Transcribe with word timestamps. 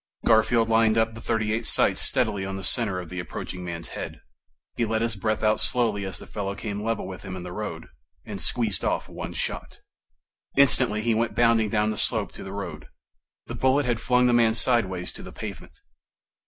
Garfield 0.25 0.67
lined 0.67 0.97
up 0.97 1.13
the 1.13 1.21
.38's 1.21 1.69
sights 1.69 2.01
steadily 2.01 2.43
on 2.43 2.55
the 2.55 2.63
center 2.63 2.99
of 2.99 3.09
the 3.09 3.19
approaching 3.19 3.63
man's 3.63 3.89
head. 3.89 4.19
He 4.75 4.83
let 4.83 5.03
his 5.03 5.15
breath 5.15 5.43
out 5.43 5.59
slowly 5.59 6.05
as 6.05 6.17
the 6.17 6.25
fellow 6.25 6.55
came 6.55 6.81
level 6.81 7.05
with 7.07 7.21
him 7.21 7.35
in 7.35 7.43
the 7.43 7.51
road 7.51 7.85
and 8.25 8.41
squeezed 8.41 8.83
off 8.83 9.07
one 9.07 9.33
shot. 9.33 9.77
Instantly 10.57 11.03
he 11.03 11.13
went 11.13 11.35
bounding 11.35 11.69
down 11.69 11.91
the 11.91 11.97
slope 11.99 12.31
to 12.31 12.43
the 12.43 12.51
road. 12.51 12.87
The 13.45 13.53
bullet 13.53 13.85
had 13.85 13.99
flung 13.99 14.25
the 14.25 14.33
man 14.33 14.55
sideways 14.55 15.11
to 15.11 15.21
the 15.21 15.31
pavement. 15.31 15.79